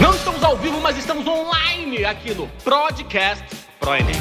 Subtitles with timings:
[0.00, 3.44] Não estamos ao vivo, mas estamos online aqui no Podcast
[3.78, 4.14] Pro Enem.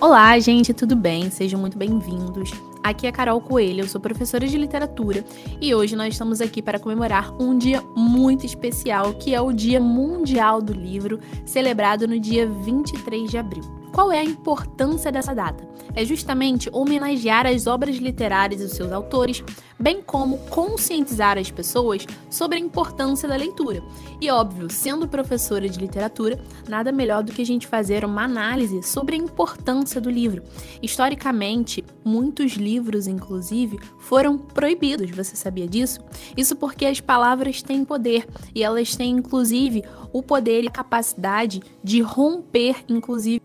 [0.00, 1.30] Olá, gente, tudo bem?
[1.30, 2.50] Sejam muito bem-vindos.
[2.82, 5.24] Aqui é Carol Coelho, eu sou professora de literatura
[5.60, 9.78] e hoje nós estamos aqui para comemorar um dia muito especial, que é o Dia
[9.78, 13.62] Mundial do Livro, celebrado no dia 23 de abril.
[13.92, 15.71] Qual é a importância dessa data?
[15.94, 19.44] É justamente homenagear as obras literárias e seus autores,
[19.78, 23.82] bem como conscientizar as pessoas sobre a importância da leitura.
[24.20, 28.82] E óbvio, sendo professora de literatura, nada melhor do que a gente fazer uma análise
[28.82, 30.42] sobre a importância do livro.
[30.82, 35.10] Historicamente, muitos livros, inclusive, foram proibidos.
[35.10, 36.00] Você sabia disso?
[36.36, 41.60] Isso porque as palavras têm poder e elas têm, inclusive, o poder e a capacidade
[41.82, 43.42] de romper, inclusive,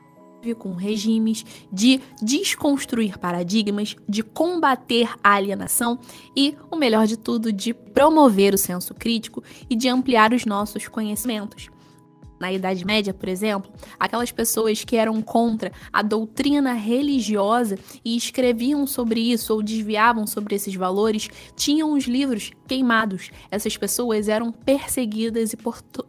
[0.56, 6.00] com regimes, de desconstruir paradigmas, de combater a alienação
[6.36, 10.88] e, o melhor de tudo, de promover o senso crítico e de ampliar os nossos
[10.88, 11.70] conhecimentos.
[12.40, 18.86] Na Idade Média, por exemplo, aquelas pessoas que eram contra a doutrina religiosa e escreviam
[18.86, 23.32] sobre isso ou desviavam sobre esses valores tinham os livros queimados.
[23.50, 25.58] Essas pessoas eram perseguidas e,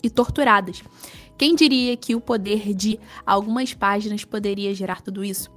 [0.02, 0.82] e torturadas.
[1.38, 5.50] Quem diria que o poder de algumas páginas poderia gerar tudo isso?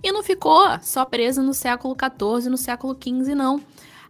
[0.00, 3.60] E não ficou só preso no século XIV, no século XV, não.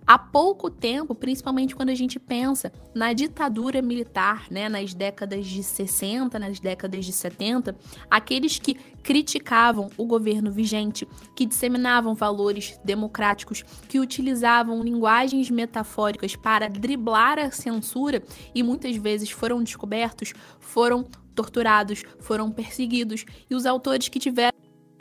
[0.05, 5.63] Há pouco tempo, principalmente quando a gente pensa na ditadura militar, né, nas décadas de
[5.63, 7.77] 60, nas décadas de 70,
[8.11, 16.69] aqueles que criticavam o governo vigente, que disseminavam valores democráticos, que utilizavam linguagens metafóricas para
[16.69, 18.23] driblar a censura
[18.55, 24.53] e muitas vezes foram descobertos, foram torturados, foram perseguidos, e os autores que tiveram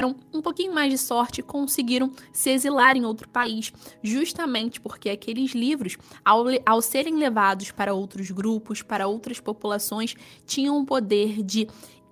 [0.01, 3.71] tiveram um pouquinho mais de sorte conseguiram se exilar em outro país,
[4.01, 10.15] justamente porque aqueles livros, ao, ao serem levados para outros grupos, para outras populações,
[10.45, 11.67] tinham o poder de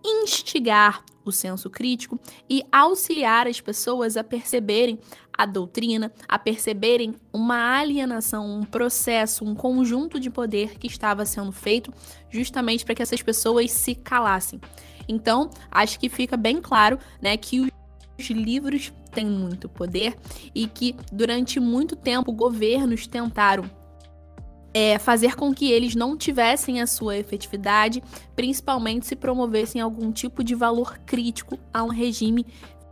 [0.06, 2.20] instigar o senso crítico
[2.50, 5.00] e auxiliar as pessoas a perceberem
[5.36, 11.52] a doutrina, a perceberem uma alienação, um processo, um conjunto de poder que estava sendo
[11.52, 11.94] feito
[12.30, 14.60] justamente para que essas pessoas se calassem.
[15.08, 17.72] Então, acho que fica bem claro, né, que
[18.20, 20.16] os livros têm muito poder
[20.54, 23.70] e que durante muito tempo governos tentaram
[24.74, 28.04] é, fazer com que eles não tivessem a sua efetividade,
[28.36, 32.46] principalmente se promovessem algum tipo de valor crítico a um regime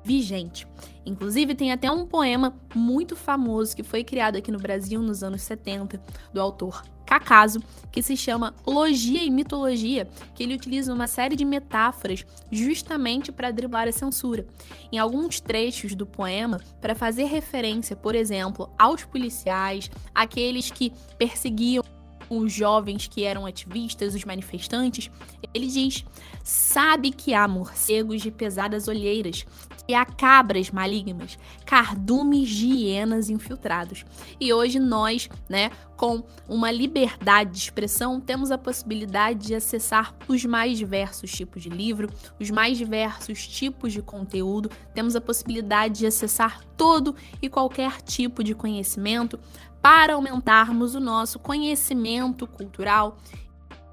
[0.04, 0.68] vigente.
[1.06, 5.42] Inclusive, tem até um poema muito famoso que foi criado aqui no Brasil nos anos
[5.42, 6.02] 70,
[6.34, 11.46] do autor Cacaso, que se chama Logia e Mitologia, que ele utiliza uma série de
[11.46, 14.46] metáforas justamente para driblar a censura.
[14.92, 21.82] Em alguns trechos do poema, para fazer referência, por exemplo, aos policiais, aqueles que perseguiam
[22.30, 25.10] os jovens que eram ativistas, os manifestantes,
[25.54, 26.06] ele diz:
[26.44, 29.46] sabe que há morcegos de pesadas olheiras,
[29.88, 34.06] que há cabras malignas, cardumes de hienas infiltrados.
[34.40, 40.46] E hoje nós, né, com uma liberdade de expressão, temos a possibilidade de acessar os
[40.46, 46.06] mais diversos tipos de livro, os mais diversos tipos de conteúdo, temos a possibilidade de
[46.06, 49.40] acessar todo e qualquer tipo de conhecimento
[49.88, 53.16] para aumentarmos o nosso conhecimento cultural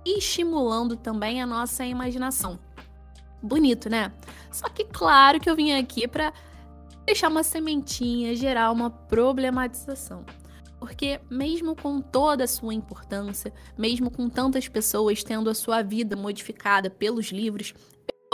[0.05, 2.59] e estimulando também a nossa imaginação.
[3.41, 4.13] Bonito, né?
[4.51, 6.33] Só que claro que eu vim aqui para
[7.07, 10.25] deixar uma sementinha, gerar uma problematização.
[10.81, 16.17] Porque, mesmo com toda a sua importância, mesmo com tantas pessoas tendo a sua vida
[16.17, 17.73] modificada pelos livros,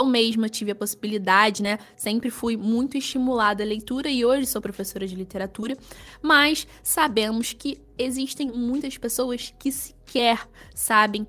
[0.01, 1.77] eu mesma tive a possibilidade, né?
[1.95, 5.77] Sempre fui muito estimulada à leitura e hoje sou professora de literatura,
[6.21, 11.27] mas sabemos que existem muitas pessoas que sequer sabem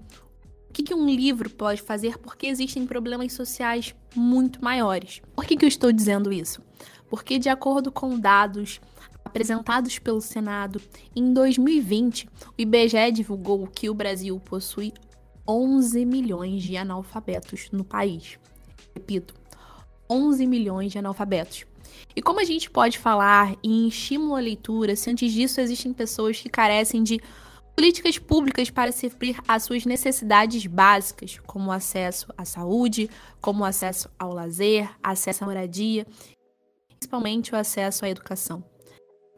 [0.69, 5.21] o que, que um livro pode fazer porque existem problemas sociais muito maiores.
[5.37, 6.63] Por que, que eu estou dizendo isso?
[7.11, 8.81] Porque, de acordo com dados
[9.23, 10.81] apresentados pelo Senado,
[11.15, 14.95] em 2020, o IBGE divulgou que o Brasil possui
[15.47, 18.39] 11 milhões de analfabetos no país
[18.95, 19.35] repito,
[20.09, 21.65] 11 milhões de analfabetos.
[22.15, 26.41] E como a gente pode falar em estímulo à leitura se antes disso existem pessoas
[26.41, 27.21] que carecem de
[27.75, 33.09] políticas públicas para suprir as suas necessidades básicas, como acesso à saúde,
[33.41, 36.07] como acesso ao lazer, acesso à moradia,
[36.89, 38.63] principalmente o acesso à educação.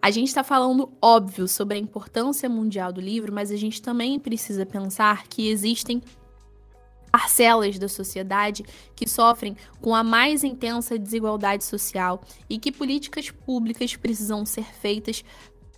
[0.02, 4.18] A gente está falando, óbvio, sobre a importância mundial do livro, mas a gente também
[4.18, 6.02] precisa pensar que existem
[7.14, 8.64] parcelas da sociedade
[8.96, 12.20] que sofrem com a mais intensa desigualdade social
[12.50, 15.24] e que políticas públicas precisam ser feitas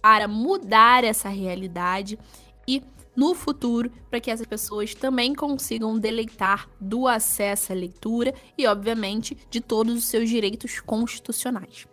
[0.01, 2.19] para mudar essa realidade
[2.67, 2.83] e
[3.15, 9.37] no futuro para que essas pessoas também consigam deleitar do acesso à leitura e, obviamente,
[9.51, 11.87] de todos os seus direitos constitucionais.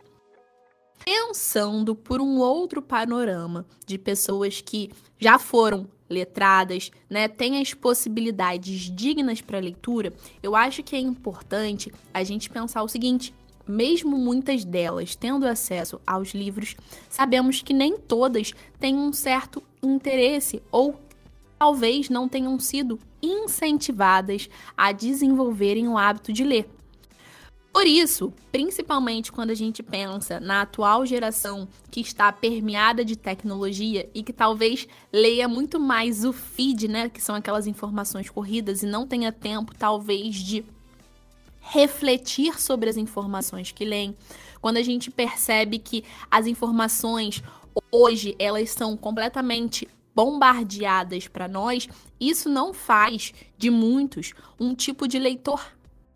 [1.05, 4.89] Pensando por um outro panorama de pessoas que
[5.19, 11.91] já foram letradas, né, têm as possibilidades dignas para leitura, eu acho que é importante
[12.13, 13.33] a gente pensar o seguinte:
[13.67, 16.75] mesmo muitas delas tendo acesso aos livros,
[17.09, 20.99] sabemos que nem todas têm um certo interesse ou
[21.59, 26.69] talvez não tenham sido incentivadas a desenvolverem o hábito de ler.
[27.73, 34.07] Por isso, principalmente quando a gente pensa na atual geração que está permeada de tecnologia
[34.13, 38.85] e que talvez leia muito mais o feed, né, que são aquelas informações corridas e
[38.85, 40.63] não tenha tempo talvez de
[41.61, 44.15] refletir sobre as informações que leem,
[44.61, 47.41] quando a gente percebe que as informações
[47.91, 55.17] hoje elas são completamente bombardeadas para nós, isso não faz de muitos um tipo de
[55.17, 55.59] leitor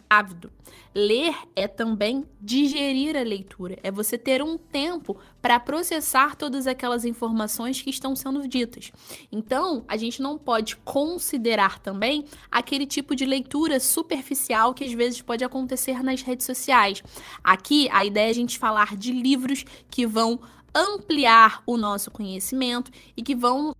[0.09, 0.51] ávido.
[0.93, 7.05] Ler é também digerir a leitura, é você ter um tempo para processar todas aquelas
[7.05, 8.91] informações que estão sendo ditas.
[9.31, 15.21] Então, a gente não pode considerar também aquele tipo de leitura superficial que às vezes
[15.21, 17.03] pode acontecer nas redes sociais.
[17.43, 20.39] Aqui, a ideia é a gente falar de livros que vão
[20.73, 23.75] ampliar o nosso conhecimento e que vão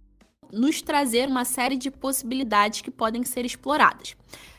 [0.51, 4.15] nos trazer uma série de possibilidades que podem ser exploradas.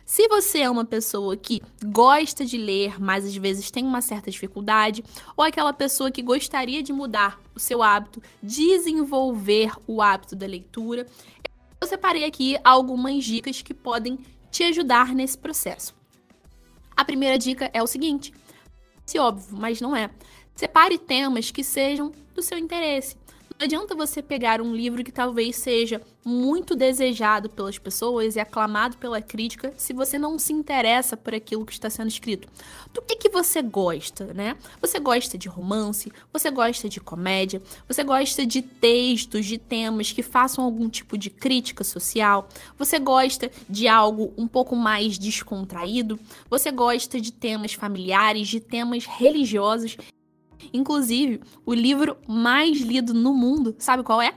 [0.09, 4.31] Se você é uma pessoa que gosta de ler, mas às vezes tem uma certa
[4.31, 5.05] dificuldade,
[5.37, 11.07] ou aquela pessoa que gostaria de mudar o seu hábito, desenvolver o hábito da leitura,
[11.79, 14.19] eu separei aqui algumas dicas que podem
[14.51, 15.95] te ajudar nesse processo.
[16.97, 18.33] A primeira dica é o seguinte:
[19.05, 20.09] se óbvio, mas não é.
[20.55, 23.15] Separe temas que sejam do seu interesse.
[23.61, 29.21] Adianta você pegar um livro que talvez seja muito desejado pelas pessoas e aclamado pela
[29.21, 32.47] crítica se você não se interessa por aquilo que está sendo escrito.
[32.95, 34.57] Do que, que você gosta, né?
[34.81, 40.23] Você gosta de romance, você gosta de comédia, você gosta de textos, de temas que
[40.23, 46.17] façam algum tipo de crítica social, você gosta de algo um pouco mais descontraído,
[46.49, 49.97] você gosta de temas familiares, de temas religiosos.
[50.73, 54.35] Inclusive, o livro mais lido no mundo, sabe qual é?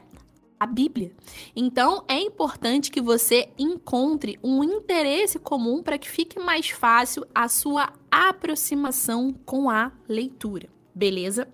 [0.60, 1.12] A Bíblia.
[1.56, 7.48] Então, é importante que você encontre um interesse comum para que fique mais fácil a
[7.48, 10.70] sua aproximação com a leitura.
[10.94, 11.48] Beleza?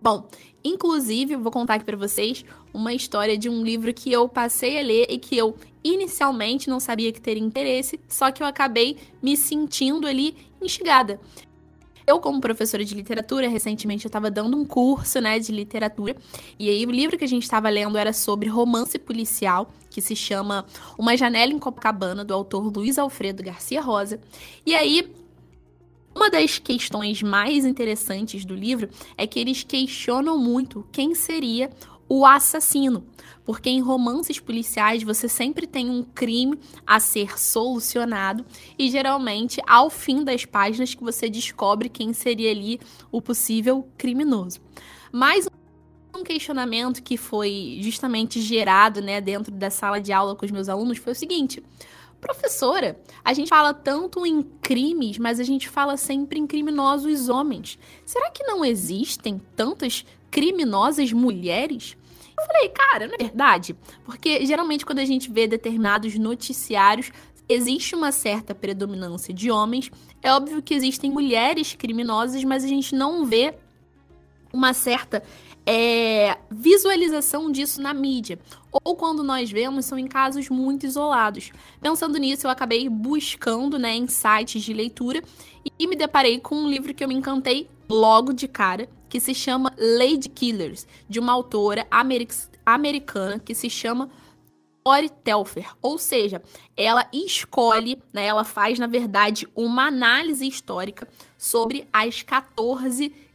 [0.00, 0.28] Bom,
[0.62, 4.82] inclusive, vou contar aqui para vocês uma história de um livro que eu passei a
[4.82, 9.36] ler e que eu inicialmente não sabia que teria interesse, só que eu acabei me
[9.36, 11.20] sentindo ali instigada.
[12.08, 16.16] Eu, como professora de literatura, recentemente eu estava dando um curso, né, de literatura,
[16.58, 20.16] e aí o livro que a gente estava lendo era sobre romance policial, que se
[20.16, 20.64] chama
[20.98, 24.18] Uma Janela em Copacabana, do autor Luiz Alfredo Garcia Rosa.
[24.64, 25.12] E aí
[26.16, 31.70] uma das questões mais interessantes do livro é que eles questionam muito quem seria
[32.08, 33.04] o assassino,
[33.44, 38.44] porque em romances policiais você sempre tem um crime a ser solucionado
[38.78, 42.80] e geralmente ao fim das páginas que você descobre quem seria ali
[43.12, 44.60] o possível criminoso.
[45.12, 45.48] Mais
[46.14, 50.68] um questionamento que foi justamente gerado, né, dentro da sala de aula com os meus
[50.68, 51.62] alunos foi o seguinte:
[52.20, 57.78] Professora, a gente fala tanto em crimes, mas a gente fala sempre em criminosos homens.
[58.04, 61.96] Será que não existem tantas criminosas mulheres?
[62.38, 63.74] Eu falei, cara, não é verdade?
[64.04, 67.10] Porque geralmente quando a gente vê determinados noticiários,
[67.48, 69.90] existe uma certa predominância de homens.
[70.22, 73.54] É óbvio que existem mulheres criminosas, mas a gente não vê
[74.52, 75.22] uma certa
[75.70, 78.38] é, visualização disso na mídia.
[78.82, 81.52] Ou quando nós vemos, são em casos muito isolados.
[81.78, 85.22] Pensando nisso, eu acabei buscando né, em sites de leitura
[85.78, 89.34] e me deparei com um livro que eu me encantei logo de cara, que se
[89.34, 91.86] chama Lady Killers, de uma autora
[92.64, 94.08] americana que se chama
[94.82, 95.66] Tori Telfer.
[95.82, 96.40] Ou seja,
[96.78, 101.06] ela escolhe, né, ela faz, na verdade, uma análise histórica
[101.36, 103.27] sobre as 14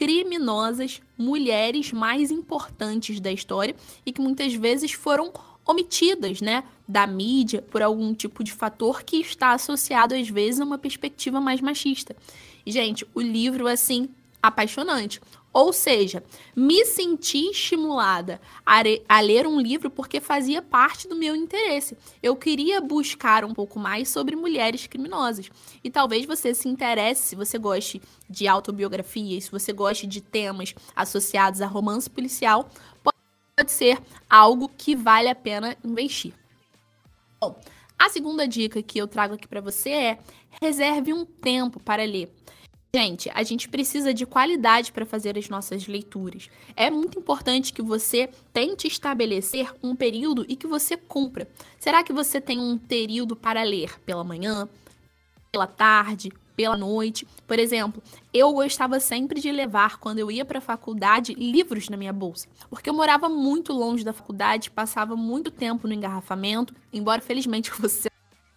[0.00, 5.30] criminosas mulheres mais importantes da história e que muitas vezes foram
[5.66, 10.64] omitidas, né, da mídia por algum tipo de fator que está associado às vezes a
[10.64, 12.16] uma perspectiva mais machista.
[12.66, 14.08] Gente, o livro assim
[14.42, 15.20] apaixonante.
[15.52, 16.22] Ou seja,
[16.54, 21.96] me senti estimulada a, a, ler um livro porque fazia parte do meu interesse.
[22.22, 25.50] Eu queria buscar um pouco mais sobre mulheres criminosas.
[25.82, 30.72] E talvez você se interesse, se você goste de autobiografia, se você goste de temas
[30.94, 32.70] associados a romance policial,
[33.02, 36.32] pode ser algo que vale a pena investir.
[37.40, 37.58] Bom,
[37.98, 40.18] a segunda dica que eu trago aqui para você é
[40.62, 42.32] reserve um tempo para ler.
[42.92, 46.50] Gente, a gente precisa de qualidade para fazer as nossas leituras.
[46.74, 51.48] É muito importante que você tente estabelecer um período e que você cumpra.
[51.78, 54.68] Será que você tem um período para ler pela manhã,
[55.52, 57.28] pela tarde, pela noite?
[57.46, 58.02] Por exemplo,
[58.34, 62.48] eu gostava sempre de levar, quando eu ia para a faculdade, livros na minha bolsa,
[62.68, 68.09] porque eu morava muito longe da faculdade, passava muito tempo no engarrafamento, embora felizmente você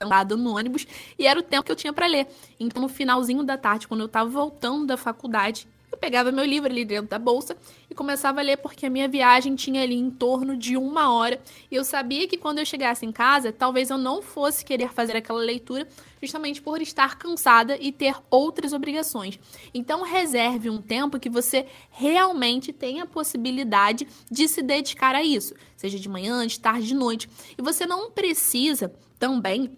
[0.04, 0.86] sentado no ônibus
[1.18, 2.28] e era o tempo que eu tinha para ler.
[2.60, 6.72] Então, no finalzinho da tarde, quando eu estava voltando da faculdade, eu pegava meu livro
[6.72, 7.56] ali dentro da bolsa
[7.88, 11.40] e começava a ler, porque a minha viagem tinha ali em torno de uma hora.
[11.70, 15.16] E eu sabia que quando eu chegasse em casa, talvez eu não fosse querer fazer
[15.16, 15.88] aquela leitura,
[16.20, 19.40] justamente por estar cansada e ter outras obrigações.
[19.72, 25.54] Então, reserve um tempo que você realmente tenha a possibilidade de se dedicar a isso,
[25.78, 27.30] seja de manhã, de tarde, de noite.
[27.56, 29.78] E você não precisa também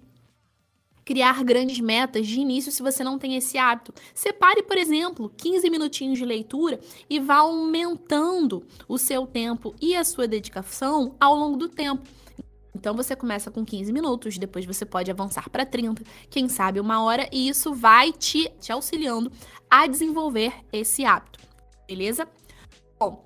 [1.05, 3.93] criar grandes metas de início se você não tem esse hábito.
[4.13, 10.03] Separe, por exemplo, 15 minutinhos de leitura e vá aumentando o seu tempo e a
[10.03, 12.03] sua dedicação ao longo do tempo.
[12.75, 17.01] Então você começa com 15 minutos, depois você pode avançar para 30, quem sabe uma
[17.01, 19.31] hora, e isso vai te, te auxiliando
[19.69, 21.39] a desenvolver esse hábito.
[21.87, 22.27] Beleza?
[22.99, 23.25] Bom,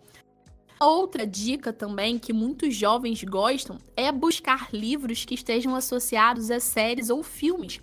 [0.81, 7.09] Outra dica também que muitos jovens gostam é buscar livros que estejam associados a séries
[7.09, 7.81] ou filmes,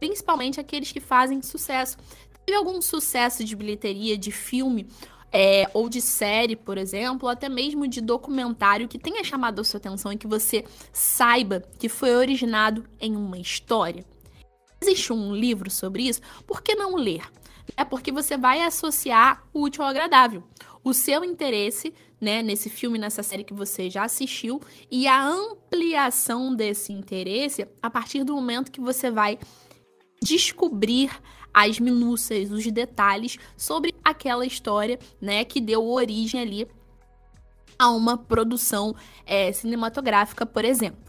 [0.00, 1.96] principalmente aqueles que fazem sucesso.
[2.44, 4.88] Teve algum sucesso de bilheteria de filme
[5.30, 9.64] é, ou de série, por exemplo, ou até mesmo de documentário que tenha chamado a
[9.64, 14.04] sua atenção e que você saiba que foi originado em uma história?
[14.82, 16.20] Existe um livro sobre isso?
[16.48, 17.22] Por que não ler?
[17.76, 20.42] É porque você vai associar o útil ao agradável.
[20.84, 24.60] O seu interesse né, nesse filme, nessa série que você já assistiu,
[24.90, 29.38] e a ampliação desse interesse a partir do momento que você vai
[30.22, 31.10] descobrir
[31.52, 36.68] as minúcias, os detalhes sobre aquela história, né, que deu origem ali
[37.78, 38.94] a uma produção
[39.26, 41.02] é, cinematográfica, por exemplo.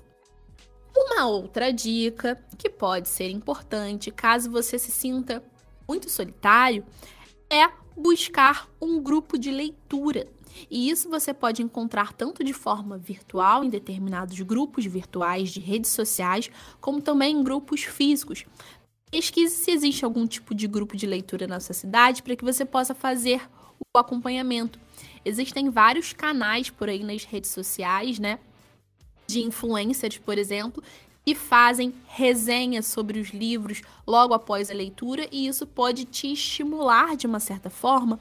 [0.96, 5.44] Uma outra dica que pode ser importante caso você se sinta
[5.88, 6.86] muito solitário
[7.50, 10.28] é buscar um grupo de leitura.
[10.70, 15.92] E isso você pode encontrar tanto de forma virtual, em determinados grupos virtuais de redes
[15.92, 16.50] sociais,
[16.80, 18.46] como também em grupos físicos.
[19.12, 22.66] Pesquise se existe algum tipo de grupo de leitura na sua cidade para que você
[22.66, 23.42] possa fazer
[23.94, 24.80] o acompanhamento.
[25.24, 28.40] Existem vários canais por aí nas redes sociais, né?
[29.28, 30.84] De influencers, por exemplo,
[31.26, 37.18] que fazem resenhas sobre os livros logo após a leitura, e isso pode te estimular
[37.18, 38.20] de uma certa forma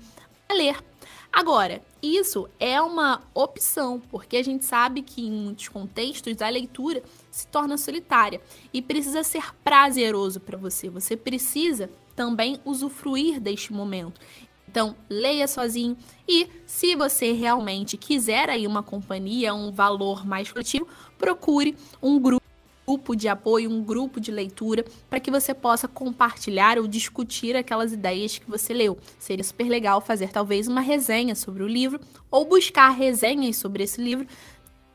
[0.48, 0.82] a ler.
[1.30, 7.02] Agora, isso é uma opção, porque a gente sabe que em muitos contextos a leitura
[7.30, 8.40] se torna solitária
[8.72, 10.88] e precisa ser prazeroso para você.
[10.88, 14.20] Você precisa também usufruir deste momento.
[14.68, 15.96] Então, leia sozinho
[16.26, 20.86] e, se você realmente quiser aí uma companhia, um valor mais coletivo,
[21.18, 22.43] procure um grupo
[22.86, 27.92] grupo de apoio, um grupo de leitura, para que você possa compartilhar ou discutir aquelas
[27.92, 28.98] ideias que você leu.
[29.18, 32.00] Seria super legal fazer talvez uma resenha sobre o livro
[32.30, 34.26] ou buscar resenhas sobre esse livro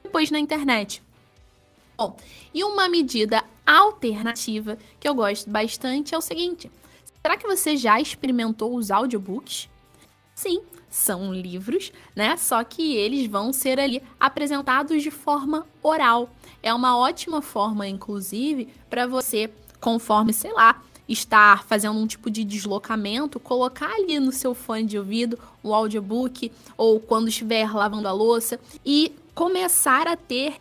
[0.03, 1.01] depois na internet.
[1.97, 2.15] Bom,
[2.53, 6.71] e uma medida alternativa que eu gosto bastante é o seguinte:
[7.21, 9.67] será que você já experimentou os audiobooks?
[10.39, 12.37] Sim, são livros, né?
[12.37, 16.29] Só que eles vão ser ali apresentados de forma oral.
[16.63, 22.45] É uma ótima forma, inclusive, para você, conforme, sei lá, estar fazendo um tipo de
[22.45, 28.13] deslocamento, colocar ali no seu fone de ouvido o audiobook ou quando estiver lavando a
[28.13, 30.55] louça e começar a ter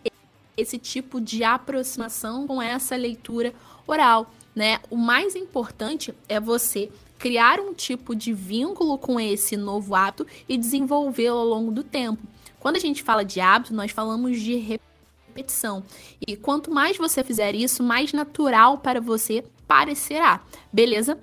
[0.56, 3.54] esse tipo de aproximação com essa leitura
[3.86, 4.80] oral, né?
[4.90, 10.56] O mais importante é você criar um tipo de vínculo com esse novo hábito e
[10.56, 12.22] desenvolvê-lo ao longo do tempo.
[12.60, 15.82] Quando a gente fala de hábito, nós falamos de repetição.
[16.26, 20.40] E quanto mais você fizer isso, mais natural para você parecerá.
[20.72, 21.18] Beleza?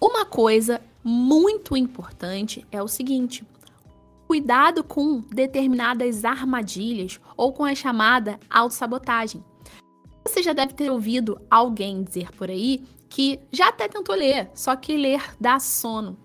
[0.00, 3.44] Uma coisa muito importante é o seguinte:
[4.26, 9.42] cuidado com determinadas armadilhas ou com a chamada autossabotagem.
[10.24, 12.84] Você já deve ter ouvido alguém dizer por aí
[13.16, 16.18] que já até tentou ler, só que ler dá sono.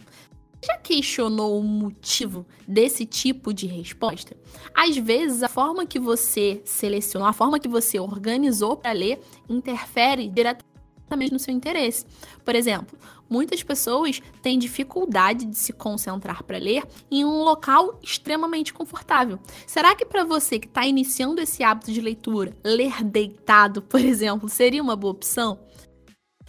[0.61, 4.35] já questionou o motivo desse tipo de resposta?
[4.75, 10.27] Às vezes, a forma que você selecionou, a forma que você organizou para ler, interfere
[10.27, 12.05] diretamente no seu interesse.
[12.43, 18.73] Por exemplo, muitas pessoas têm dificuldade de se concentrar para ler em um local extremamente
[18.73, 19.39] confortável.
[19.65, 24.49] Será que para você que está iniciando esse hábito de leitura, ler deitado, por exemplo,
[24.49, 25.57] seria uma boa opção?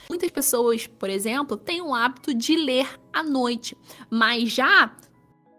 [0.09, 3.76] Muitas pessoas, por exemplo, têm o hábito de ler à noite,
[4.11, 4.94] mas já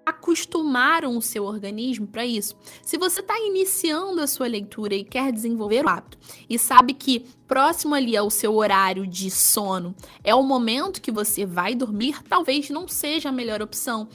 [0.05, 2.55] acostumaram o seu organismo para isso.
[2.81, 6.17] Se você está iniciando a sua leitura e quer desenvolver o hábito
[6.49, 11.45] e sabe que próximo ali ao seu horário de sono é o momento que você
[11.45, 14.07] vai dormir, talvez não seja a melhor opção.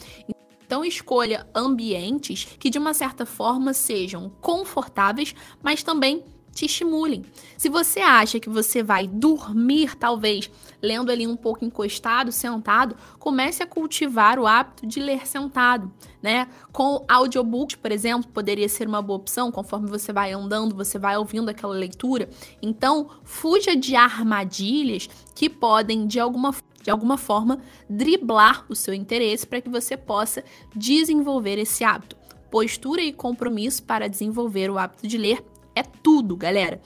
[0.64, 6.22] Então escolha ambientes que de uma certa forma sejam confortáveis, mas também
[6.58, 7.24] te estimulem.
[7.56, 10.50] Se você acha que você vai dormir, talvez,
[10.82, 16.48] lendo ali um pouco encostado, sentado, comece a cultivar o hábito de ler sentado, né?
[16.72, 21.16] Com audiobooks, por exemplo, poderia ser uma boa opção, conforme você vai andando, você vai
[21.16, 22.28] ouvindo aquela leitura.
[22.60, 27.60] Então, fuja de armadilhas que podem, de alguma de alguma forma,
[27.90, 30.42] driblar o seu interesse para que você possa
[30.74, 32.16] desenvolver esse hábito.
[32.50, 35.44] Postura e compromisso para desenvolver o hábito de ler
[35.78, 36.80] é tudo, galera.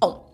[0.00, 0.28] Bom,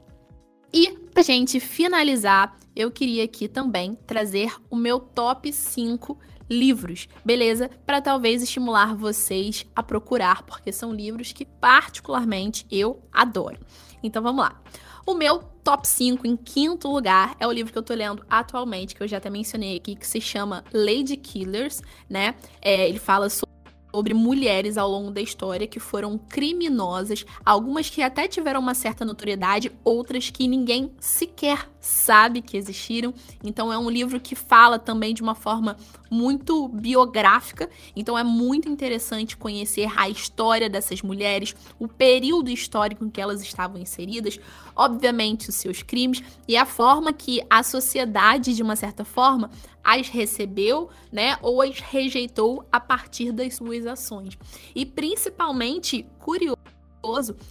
[0.73, 6.19] e pra gente finalizar, eu queria aqui também trazer o meu top 5
[6.49, 7.71] livros, beleza?
[7.87, 13.59] Para talvez estimular vocês a procurar, porque são livros que particularmente eu adoro.
[14.03, 14.61] Então vamos lá.
[15.07, 18.95] O meu top 5 em quinto lugar é o livro que eu tô lendo atualmente,
[18.95, 22.35] que eu já até mencionei aqui, que se chama Lady Killers, né?
[22.61, 23.54] É, ele fala sobre
[23.95, 29.05] sobre mulheres ao longo da história que foram criminosas, algumas que até tiveram uma certa
[29.05, 33.13] notoriedade, outras que ninguém sequer sabe que existiram.
[33.43, 35.77] Então é um livro que fala também de uma forma
[36.11, 43.11] muito biográfica, então é muito interessante conhecer a história dessas mulheres, o período histórico em
[43.11, 44.39] que elas estavam inseridas,
[44.75, 49.51] obviamente os seus crimes e a forma que a sociedade de uma certa forma
[49.83, 54.39] as recebeu, né, ou as rejeitou a partir das suas ações.
[54.75, 56.74] E principalmente, curioso,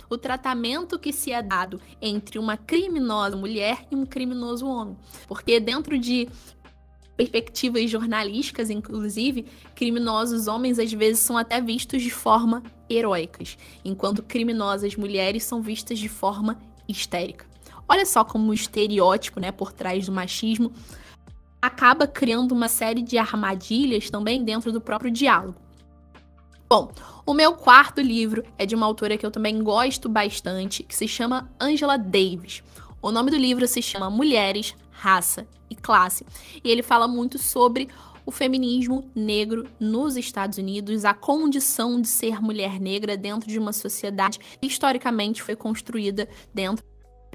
[0.10, 4.98] o tratamento que se é dado entre uma criminosa mulher e um criminoso homem.
[5.28, 6.28] Porque dentro de
[7.16, 14.96] perspectivas jornalísticas, inclusive, criminosos homens às vezes são até vistos de forma heróicas, enquanto criminosas
[14.96, 17.46] mulheres são vistas de forma histérica.
[17.88, 20.72] Olha só como o estereótipo, né, por trás do machismo
[21.62, 25.63] acaba criando uma série de armadilhas também dentro do próprio diálogo.
[26.74, 26.92] Bom,
[27.24, 31.08] o meu quarto livro é de uma autora que eu também gosto bastante, que se
[31.08, 32.64] chama Angela Davis.
[33.00, 36.26] O nome do livro se chama Mulheres, Raça e Classe,
[36.64, 37.90] e ele fala muito sobre
[38.26, 43.72] o feminismo negro nos Estados Unidos, a condição de ser mulher negra dentro de uma
[43.72, 46.84] sociedade que historicamente foi construída dentro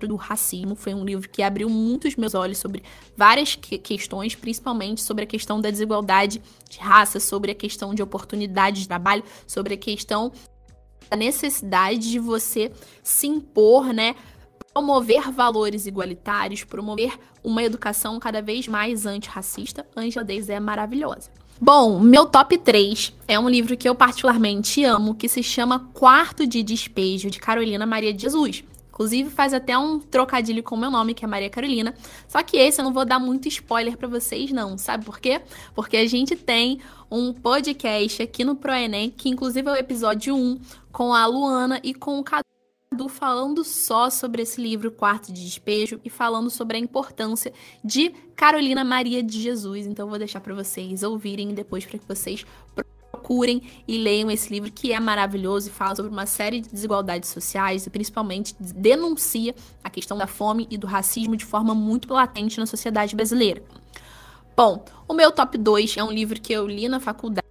[0.06, 0.74] do racismo.
[0.74, 2.82] Foi um livro que abriu muitos meus olhos sobre
[3.16, 8.02] várias que questões, principalmente sobre a questão da desigualdade de raça, sobre a questão de
[8.02, 10.32] oportunidade de trabalho, sobre a questão
[11.10, 12.70] da necessidade de você
[13.02, 14.14] se impor, né?
[14.72, 19.86] Promover valores igualitários, promover uma educação cada vez mais antirracista.
[19.96, 21.30] Angela Davis é maravilhosa.
[21.60, 26.46] Bom, meu top 3 é um livro que eu particularmente amo, que se chama Quarto
[26.46, 28.62] de Despejo, de Carolina Maria de Jesus.
[28.98, 31.94] Inclusive, faz até um trocadilho com o meu nome, que é Maria Carolina.
[32.26, 34.76] Só que esse eu não vou dar muito spoiler para vocês, não.
[34.76, 35.40] Sabe por quê?
[35.72, 40.60] Porque a gente tem um podcast aqui no ProEnem, que inclusive é o episódio 1,
[40.90, 42.44] com a Luana e com o Cadu
[43.08, 47.52] falando só sobre esse livro Quarto de Despejo e falando sobre a importância
[47.84, 49.86] de Carolina Maria de Jesus.
[49.86, 52.44] Então vou deixar para vocês ouvirem depois para que vocês
[53.28, 57.28] procurem e leiam esse livro que é maravilhoso e fala sobre uma série de desigualdades
[57.28, 62.58] sociais e principalmente denuncia a questão da fome e do racismo de forma muito latente
[62.58, 63.62] na sociedade brasileira.
[64.56, 67.44] Bom, o meu top 2 é um livro que eu li na faculdade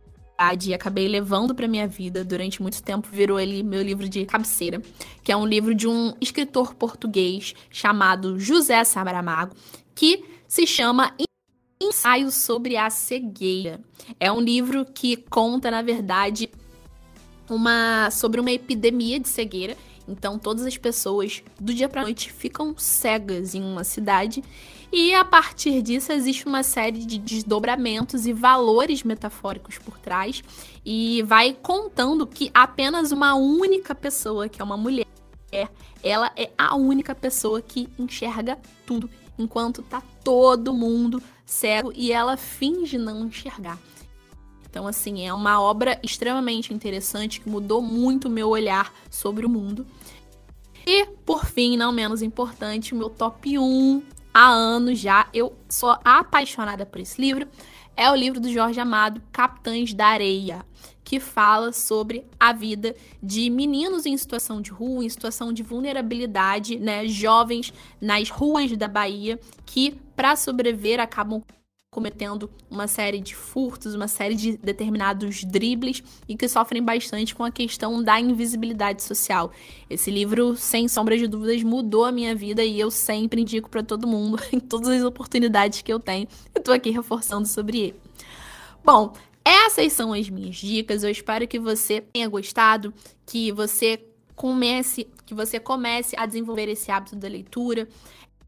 [0.67, 4.81] e acabei levando para minha vida durante muito tempo, virou ele meu livro de cabeceira,
[5.23, 9.55] que é um livro de um escritor português chamado José Saramago,
[9.95, 11.13] que se chama
[11.79, 13.79] Ensaio sobre a cegueira.
[14.19, 16.49] É um livro que conta, na verdade,
[17.49, 19.77] uma sobre uma epidemia de cegueira.
[20.07, 24.41] Então, todas as pessoas do dia para noite ficam cegas em uma cidade
[24.91, 30.41] e a partir disso existe uma série de desdobramentos e valores metafóricos por trás
[30.85, 35.05] e vai contando que apenas uma única pessoa, que é uma mulher,
[36.01, 42.37] ela é a única pessoa que enxerga tudo, enquanto tá todo mundo cego e ela
[42.37, 43.79] finge não enxergar.
[44.69, 49.49] Então, assim, é uma obra extremamente interessante que mudou muito o meu olhar sobre o
[49.49, 49.87] mundo.
[50.85, 54.03] E, por fim, não menos importante, o meu top 1
[54.37, 55.27] há anos já.
[55.33, 57.47] Eu sou apaixonada por esse livro.
[57.95, 60.63] É o livro do Jorge Amado, Capitães da Areia,
[61.03, 66.77] que fala sobre a vida de meninos em situação de rua, em situação de vulnerabilidade,
[66.77, 71.41] né, jovens nas ruas da Bahia que para sobreviver acabam
[71.97, 77.43] cometendo uma série de furtos, uma série de determinados dribles e que sofrem bastante com
[77.43, 79.51] a questão da invisibilidade social.
[79.89, 83.81] Esse livro, sem sombra de dúvidas, mudou a minha vida e eu sempre indico para
[83.81, 86.27] todo mundo em todas as oportunidades que eu tenho.
[86.53, 87.95] Eu tô aqui reforçando sobre ele.
[88.85, 91.03] Bom, essas são as minhas dicas.
[91.03, 92.93] Eu espero que você tenha gostado,
[93.25, 94.05] que você
[94.35, 97.89] comece, que você comece a desenvolver esse hábito da leitura,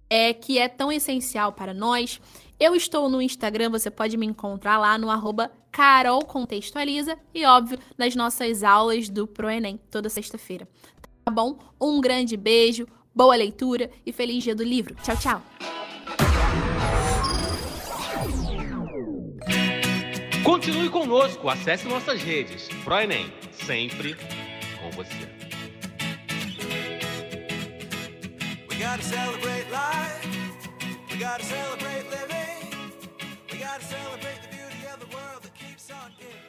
[0.10, 2.20] é que é tão essencial para nós.
[2.60, 7.80] Eu estou no Instagram, você pode me encontrar lá no arroba Carol Contextualiza e, óbvio,
[7.98, 10.68] nas nossas aulas do ProEnem, toda sexta-feira.
[11.24, 11.60] Tá bom?
[11.80, 14.96] Um grande beijo, boa leitura e feliz dia do livro.
[15.04, 15.42] Tchau, tchau!
[20.44, 22.68] Continue conosco, acesse nossas redes.
[22.84, 24.16] ProEnem, sempre
[24.82, 25.39] com você.
[28.80, 30.26] We gotta celebrate life.
[31.12, 33.02] We gotta celebrate living.
[33.52, 36.49] We gotta celebrate the beauty of the world that keeps on giving.